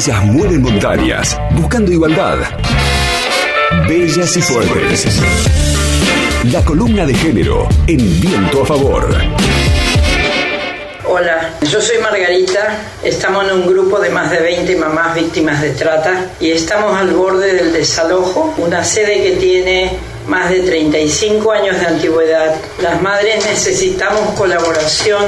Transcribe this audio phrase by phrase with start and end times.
[0.00, 2.38] Ellas mueven montañas, buscando igualdad.
[3.86, 5.20] Bellas y fuertes.
[6.50, 9.14] La columna de género en viento a favor.
[11.04, 15.72] Hola, yo soy Margarita, estamos en un grupo de más de 20 mamás víctimas de
[15.72, 21.78] trata y estamos al borde del desalojo, una sede que tiene más de 35 años
[21.78, 22.54] de antigüedad.
[22.80, 25.26] Las madres necesitamos colaboración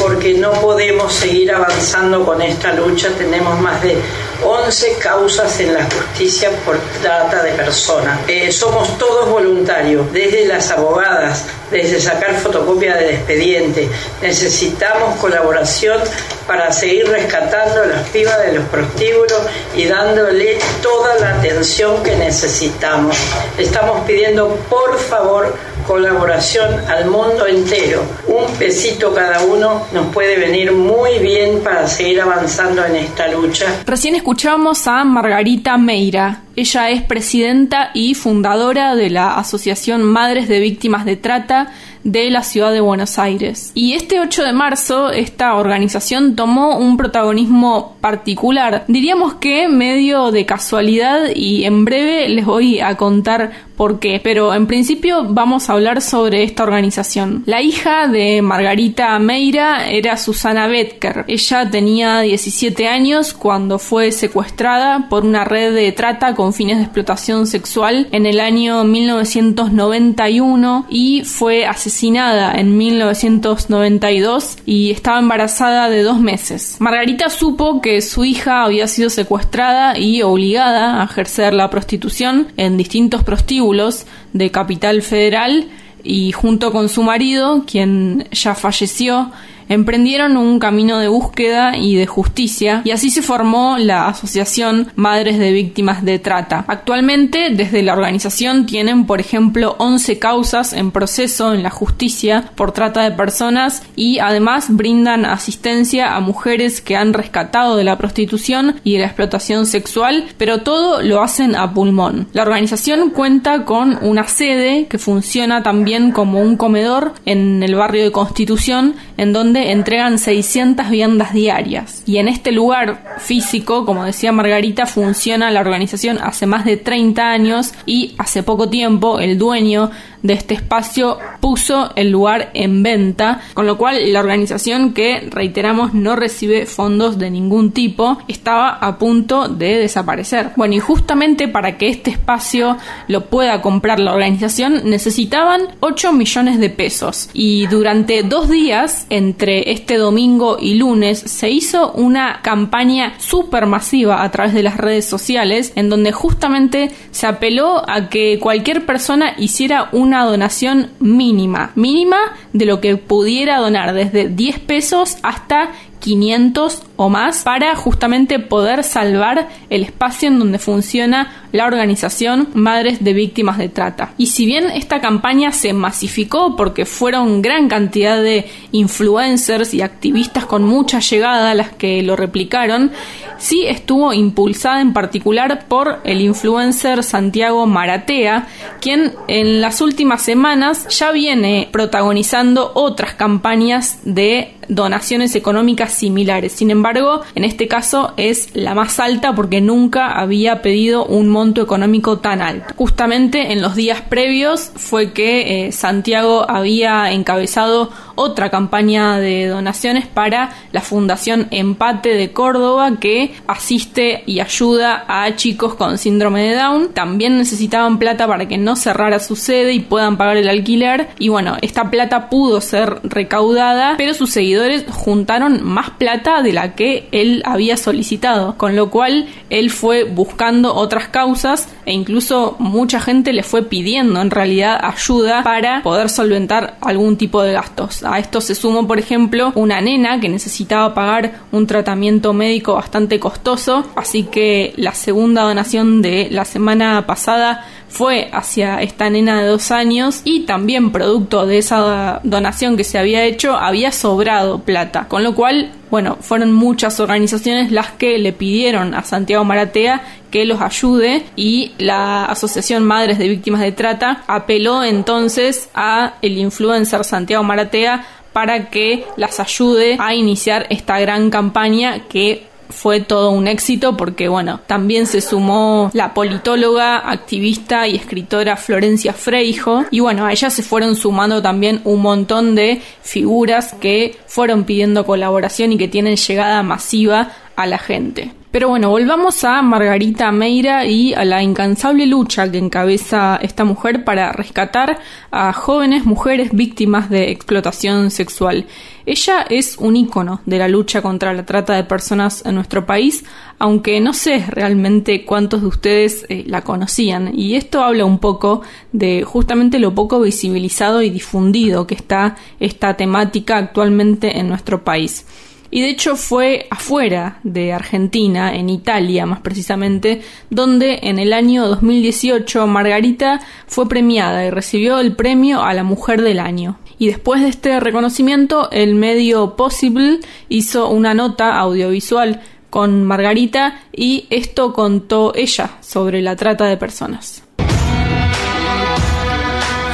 [0.00, 3.08] porque no podemos seguir avanzando con esta lucha.
[3.16, 3.96] Tenemos más de
[4.44, 8.18] 11 causas en la justicia por trata de personas.
[8.26, 13.88] Eh, somos todos voluntarios, desde las abogadas, desde sacar fotocopia del expediente.
[14.20, 16.00] Necesitamos colaboración
[16.46, 19.42] para seguir rescatando a las pibas de los prostíbulos
[19.76, 23.16] y dándole toda la atención que necesitamos.
[23.56, 28.02] Estamos pidiendo, por favor, colaboración al mundo entero.
[28.26, 33.66] Un pesito cada uno nos puede venir muy bien para seguir avanzando en esta lucha.
[33.86, 36.42] Recién escuchamos a Margarita Meira.
[36.54, 41.72] Ella es presidenta y fundadora de la Asociación Madres de Víctimas de Trata
[42.04, 43.70] de la ciudad de Buenos Aires.
[43.74, 50.44] Y este 8 de marzo esta organización tomó un protagonismo particular, diríamos que medio de
[50.46, 55.72] casualidad y en breve les voy a contar por qué, pero en principio vamos a
[55.72, 57.42] hablar sobre esta organización.
[57.46, 61.24] La hija de Margarita Meira era Susana Betker.
[61.26, 66.82] Ella tenía 17 años cuando fue secuestrada por una red de trata con fines de
[66.82, 76.02] explotación sexual en el año 1991 y fue asesinada en 1992 y estaba embarazada de
[76.02, 76.76] dos meses.
[76.80, 82.76] Margarita supo que su hija había sido secuestrada y obligada a ejercer la prostitución en
[82.76, 85.68] distintos prostíbulos de Capital Federal
[86.04, 89.30] y junto con su marido, quien ya falleció,
[89.68, 95.38] emprendieron un camino de búsqueda y de justicia y así se formó la Asociación Madres
[95.38, 96.64] de Víctimas de Trata.
[96.68, 102.72] Actualmente desde la organización tienen por ejemplo 11 causas en proceso en la justicia por
[102.72, 108.76] trata de personas y además brindan asistencia a mujeres que han rescatado de la prostitución
[108.84, 112.28] y de la explotación sexual, pero todo lo hacen a pulmón.
[112.32, 118.04] La organización cuenta con una sede que funciona también como un comedor en el barrio
[118.04, 122.02] de Constitución en donde entregan 600 viandas diarias.
[122.06, 127.30] Y en este lugar físico, como decía Margarita, funciona la organización hace más de 30
[127.30, 129.90] años y hace poco tiempo el dueño
[130.22, 135.94] de este espacio puso el lugar en venta, con lo cual la organización que, reiteramos,
[135.94, 140.50] no recibe fondos de ningún tipo, estaba a punto de desaparecer.
[140.56, 142.76] Bueno, y justamente para que este espacio
[143.08, 149.41] lo pueda comprar la organización necesitaban 8 millones de pesos y durante dos días, entre
[149.48, 155.06] este domingo y lunes, se hizo una campaña súper masiva a través de las redes
[155.06, 161.72] sociales en donde justamente se apeló a que cualquier persona hiciera un una donación mínima,
[161.74, 162.18] mínima
[162.52, 165.70] de lo que pudiera donar, desde 10 pesos hasta
[166.02, 173.04] 500 o más para justamente poder salvar el espacio en donde funciona la organización Madres
[173.04, 174.12] de Víctimas de Trata.
[174.18, 180.44] Y si bien esta campaña se masificó porque fueron gran cantidad de influencers y activistas
[180.44, 182.90] con mucha llegada las que lo replicaron,
[183.38, 188.48] sí estuvo impulsada en particular por el influencer Santiago Maratea,
[188.80, 196.52] quien en las últimas semanas ya viene protagonizando otras campañas de donaciones económicas similares.
[196.52, 201.62] Sin embargo, en este caso es la más alta porque nunca había pedido un monto
[201.62, 202.74] económico tan alto.
[202.76, 210.06] Justamente en los días previos fue que eh, Santiago había encabezado otra campaña de donaciones
[210.06, 216.56] para la Fundación Empate de Córdoba que asiste y ayuda a chicos con síndrome de
[216.56, 216.88] Down.
[216.92, 221.08] También necesitaban plata para que no cerrara su sede y puedan pagar el alquiler.
[221.18, 226.74] Y bueno, esta plata pudo ser recaudada, pero sus seguidores juntaron más plata de la
[226.74, 233.00] que él había solicitado, con lo cual él fue buscando otras causas e incluso mucha
[233.00, 238.01] gente le fue pidiendo en realidad ayuda para poder solventar algún tipo de gastos.
[238.04, 243.18] A esto se sumó, por ejemplo, una nena que necesitaba pagar un tratamiento médico bastante
[243.20, 249.48] costoso, así que la segunda donación de la semana pasada fue hacia esta nena de
[249.48, 255.08] dos años y también producto de esa donación que se había hecho había sobrado plata,
[255.08, 260.46] con lo cual bueno, fueron muchas organizaciones las que le pidieron a Santiago Maratea que
[260.46, 267.04] los ayude y la Asociación Madres de Víctimas de Trata apeló entonces a el influencer
[267.04, 273.46] Santiago Maratea para que las ayude a iniciar esta gran campaña que fue todo un
[273.46, 279.84] éxito porque, bueno, también se sumó la politóloga, activista y escritora Florencia Freijo.
[279.90, 285.06] Y bueno, a ella se fueron sumando también un montón de figuras que fueron pidiendo
[285.06, 288.41] colaboración y que tienen llegada masiva a la gente.
[288.52, 294.04] Pero bueno, volvamos a Margarita Meira y a la incansable lucha que encabeza esta mujer
[294.04, 294.98] para rescatar
[295.30, 298.66] a jóvenes mujeres víctimas de explotación sexual.
[299.06, 303.24] Ella es un ícono de la lucha contra la trata de personas en nuestro país,
[303.58, 307.30] aunque no sé realmente cuántos de ustedes eh, la conocían.
[307.34, 308.60] Y esto habla un poco
[308.92, 315.24] de justamente lo poco visibilizado y difundido que está esta temática actualmente en nuestro país
[315.74, 320.20] y de hecho fue afuera de Argentina, en Italia más precisamente,
[320.50, 326.20] donde en el año 2018 Margarita fue premiada y recibió el premio a la Mujer
[326.20, 326.78] del Año.
[326.98, 330.20] Y después de este reconocimiento, el medio Possible
[330.50, 337.44] hizo una nota audiovisual con Margarita y esto contó ella sobre la trata de personas.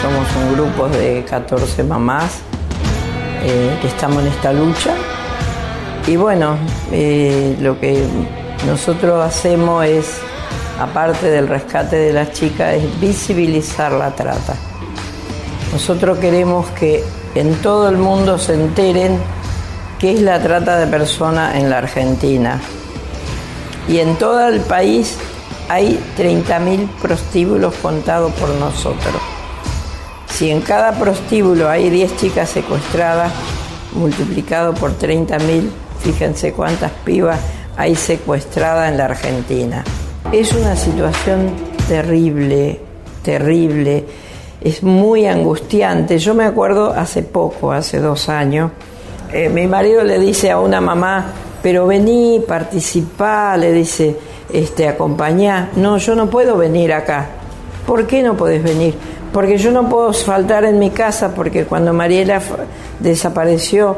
[0.00, 2.40] Somos un grupo de 14 mamás
[3.42, 4.94] eh, que estamos en esta lucha
[6.06, 6.56] y bueno,
[7.60, 8.04] lo que
[8.66, 10.18] nosotros hacemos es,
[10.80, 14.54] aparte del rescate de las chicas, es visibilizar la trata.
[15.72, 17.04] Nosotros queremos que
[17.34, 19.18] en todo el mundo se enteren
[19.98, 22.60] qué es la trata de personas en la Argentina.
[23.88, 25.18] Y en todo el país
[25.68, 29.20] hay 30.000 prostíbulos contados por nosotros.
[30.28, 33.32] Si en cada prostíbulo hay 10 chicas secuestradas,
[33.92, 35.70] multiplicado por 30.000,
[36.00, 37.38] Fíjense cuántas pibas
[37.76, 39.84] hay secuestradas en la Argentina.
[40.32, 41.50] Es una situación
[41.88, 42.80] terrible,
[43.22, 44.04] terrible.
[44.60, 46.18] Es muy angustiante.
[46.18, 48.70] Yo me acuerdo hace poco, hace dos años,
[49.32, 51.26] eh, mi marido le dice a una mamá,
[51.62, 54.16] pero vení, participá, le dice,
[54.52, 55.70] este, acompañá.
[55.76, 57.26] No, yo no puedo venir acá.
[57.86, 58.94] ¿Por qué no podés venir?
[59.32, 62.40] Porque yo no puedo faltar en mi casa porque cuando Mariela
[63.00, 63.96] desapareció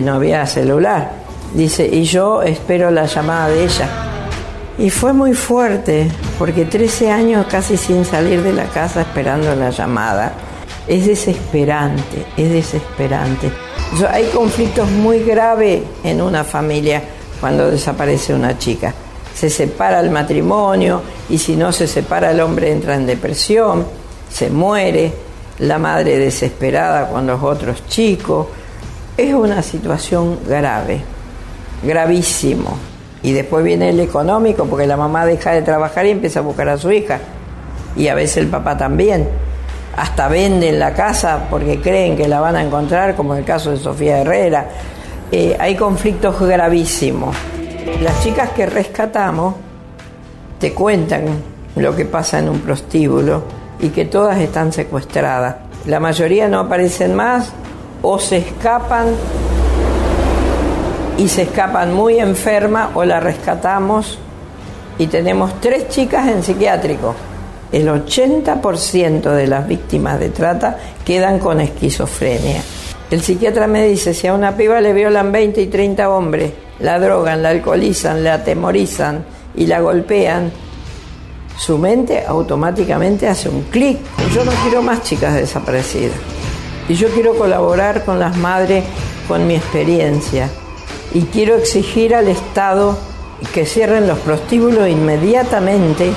[0.00, 1.10] no había celular.
[1.54, 3.88] Dice, y yo espero la llamada de ella.
[4.78, 6.08] Y fue muy fuerte,
[6.38, 10.32] porque 13 años casi sin salir de la casa esperando la llamada.
[10.88, 13.52] Es desesperante, es desesperante.
[14.10, 17.02] hay conflictos muy graves en una familia
[17.40, 18.94] cuando desaparece una chica.
[19.34, 23.84] Se separa el matrimonio y si no se separa el hombre entra en depresión,
[24.30, 25.12] se muere,
[25.58, 28.46] la madre desesperada con los otros chicos.
[29.16, 31.02] Es una situación grave
[31.82, 32.76] gravísimo.
[33.22, 36.68] Y después viene el económico, porque la mamá deja de trabajar y empieza a buscar
[36.68, 37.20] a su hija.
[37.96, 39.28] Y a veces el papá también.
[39.96, 43.70] Hasta venden la casa porque creen que la van a encontrar, como en el caso
[43.70, 44.66] de Sofía Herrera.
[45.30, 47.36] Eh, hay conflictos gravísimos.
[48.00, 49.54] Las chicas que rescatamos
[50.58, 51.26] te cuentan
[51.76, 53.42] lo que pasa en un prostíbulo
[53.80, 55.56] y que todas están secuestradas.
[55.86, 57.52] La mayoría no aparecen más
[58.02, 59.06] o se escapan
[61.16, 64.18] y se escapan muy enfermas o la rescatamos
[64.98, 67.14] y tenemos tres chicas en psiquiátrico.
[67.70, 72.62] El 80% de las víctimas de trata quedan con esquizofrenia.
[73.10, 76.98] El psiquiatra me dice, si a una piba le violan 20 y 30 hombres, la
[76.98, 80.50] drogan, la alcoholizan, la atemorizan y la golpean,
[81.58, 83.98] su mente automáticamente hace un clic.
[84.34, 86.31] Yo no quiero más chicas desaparecidas.
[86.88, 88.84] Y yo quiero colaborar con las madres
[89.28, 90.48] con mi experiencia
[91.14, 92.98] y quiero exigir al Estado
[93.54, 96.12] que cierren los prostíbulos inmediatamente,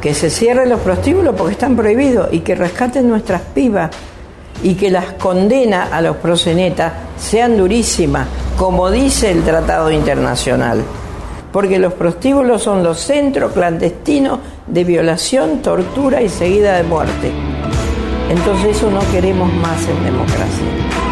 [0.00, 3.90] que se cierren los prostíbulos porque están prohibidos y que rescaten nuestras pibas
[4.62, 8.26] y que las condenas a los prosenetas sean durísimas,
[8.56, 10.82] como dice el Tratado Internacional,
[11.52, 17.55] porque los prostíbulos son los centros clandestinos de violación, tortura y seguida de muerte.
[18.28, 21.05] Entonces eso no queremos más en democracia.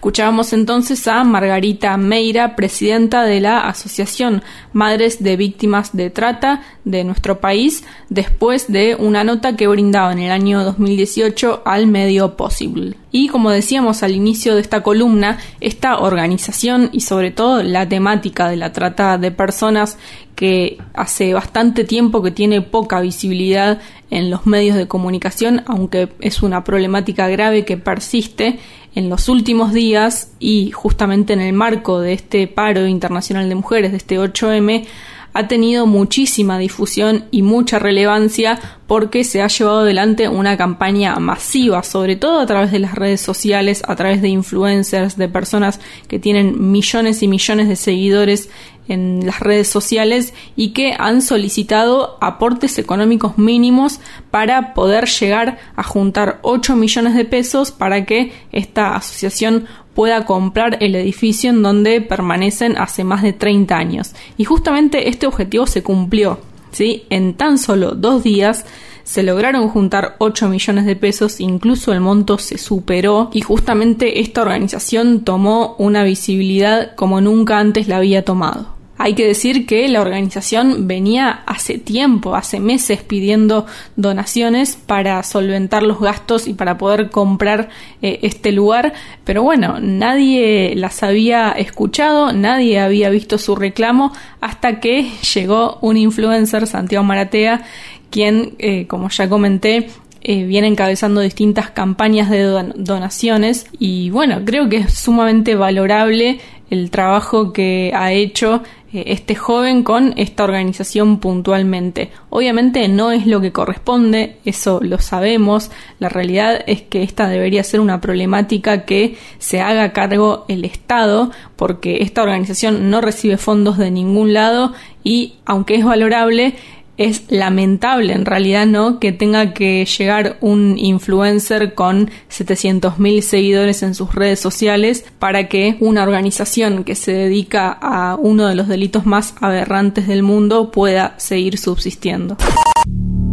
[0.00, 4.42] Escuchábamos entonces a Margarita Meira, presidenta de la Asociación
[4.72, 10.20] Madres de Víctimas de Trata de nuestro país, después de una nota que brindaba en
[10.20, 12.96] el año 2018 al medio Possible.
[13.12, 18.48] Y como decíamos al inicio de esta columna, esta organización y sobre todo la temática
[18.48, 19.98] de la trata de personas
[20.34, 23.78] que hace bastante tiempo que tiene poca visibilidad
[24.10, 28.58] en los medios de comunicación, aunque es una problemática grave que persiste,
[28.94, 33.90] en los últimos días y justamente en el marco de este paro internacional de mujeres,
[33.92, 34.86] de este 8M,
[35.32, 41.82] ha tenido muchísima difusión y mucha relevancia porque se ha llevado adelante una campaña masiva,
[41.84, 46.18] sobre todo a través de las redes sociales, a través de influencers, de personas que
[46.18, 48.50] tienen millones y millones de seguidores
[48.90, 55.82] en las redes sociales y que han solicitado aportes económicos mínimos para poder llegar a
[55.82, 62.00] juntar 8 millones de pesos para que esta asociación pueda comprar el edificio en donde
[62.00, 64.14] permanecen hace más de 30 años.
[64.36, 66.40] Y justamente este objetivo se cumplió.
[66.72, 67.04] ¿sí?
[67.10, 68.64] En tan solo dos días
[69.04, 74.42] se lograron juntar 8 millones de pesos, incluso el monto se superó y justamente esta
[74.42, 78.79] organización tomó una visibilidad como nunca antes la había tomado.
[79.02, 83.64] Hay que decir que la organización venía hace tiempo, hace meses pidiendo
[83.96, 87.70] donaciones para solventar los gastos y para poder comprar
[88.02, 88.92] eh, este lugar,
[89.24, 95.96] pero bueno, nadie las había escuchado, nadie había visto su reclamo hasta que llegó un
[95.96, 97.62] influencer, Santiago Maratea,
[98.10, 99.88] quien, eh, como ya comenté,
[100.22, 102.42] eh, viene encabezando distintas campañas de
[102.76, 103.66] donaciones.
[103.78, 106.40] Y bueno, creo que es sumamente valorable
[106.70, 108.62] el trabajo que ha hecho
[108.92, 112.10] eh, este joven con esta organización puntualmente.
[112.30, 117.62] Obviamente no es lo que corresponde, eso lo sabemos, la realidad es que esta debería
[117.62, 123.78] ser una problemática que se haga cargo el Estado porque esta organización no recibe fondos
[123.78, 124.72] de ningún lado
[125.04, 126.54] y aunque es valorable,
[126.96, 128.98] es lamentable en realidad, ¿no?
[128.98, 135.76] Que tenga que llegar un influencer con 700.000 seguidores en sus redes sociales para que
[135.80, 141.14] una organización que se dedica a uno de los delitos más aberrantes del mundo pueda
[141.18, 142.36] seguir subsistiendo.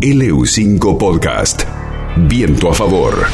[0.01, 1.63] LU5 Podcast.
[2.15, 3.27] Viento a favor.